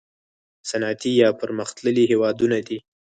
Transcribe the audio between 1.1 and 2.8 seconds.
یا پرمختللي هیوادونه دي.